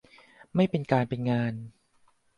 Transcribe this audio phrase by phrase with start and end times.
[0.55, 1.53] ไม่เป็นการเป็นงาน